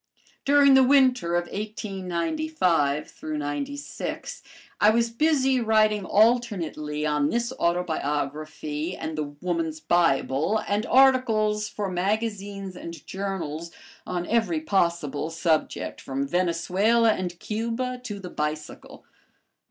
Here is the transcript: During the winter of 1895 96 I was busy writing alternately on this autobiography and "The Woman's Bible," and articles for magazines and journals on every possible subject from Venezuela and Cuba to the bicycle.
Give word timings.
During 0.45 0.73
the 0.73 0.83
winter 0.83 1.35
of 1.35 1.43
1895 1.45 3.21
96 3.21 4.41
I 4.79 4.89
was 4.89 5.11
busy 5.11 5.59
writing 5.61 6.05
alternately 6.05 7.05
on 7.05 7.29
this 7.29 7.51
autobiography 7.59 8.97
and 8.97 9.15
"The 9.15 9.23
Woman's 9.39 9.79
Bible," 9.79 10.57
and 10.67 10.87
articles 10.87 11.69
for 11.69 11.87
magazines 11.87 12.75
and 12.75 13.05
journals 13.05 13.69
on 14.07 14.25
every 14.25 14.61
possible 14.61 15.29
subject 15.29 16.01
from 16.01 16.27
Venezuela 16.27 17.11
and 17.13 17.39
Cuba 17.39 18.01
to 18.03 18.19
the 18.19 18.31
bicycle. 18.31 19.05